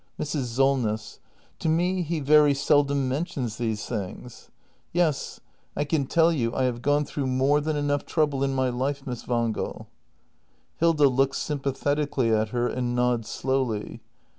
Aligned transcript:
Mrs. 0.19 0.45
Solness. 0.45 1.19
To 1.59 1.69
me 1.69 2.01
he 2.01 2.21
very 2.21 2.55
seldom 2.55 3.07
mentions 3.07 3.57
these 3.59 3.85
things.— 3.85 4.49
Yes, 4.93 5.39
I 5.75 5.83
can 5.83 6.07
tell 6.07 6.31
you 6.33 6.51
I 6.55 6.63
have 6.63 6.81
gone 6.81 7.05
through 7.05 7.27
more 7.27 7.61
than 7.61 7.77
enough 7.77 8.07
trouble 8.07 8.43
in 8.43 8.55
my 8.55 8.69
life, 8.69 9.05
Miss 9.05 9.27
Wangel. 9.27 9.89
Hilda. 10.77 11.07
[Looks 11.07 11.37
sympathetically 11.37 12.31
at 12.33 12.49
her 12.49 12.67
and 12.67 12.95
nods 12.95 13.29
slowly. 13.29 14.01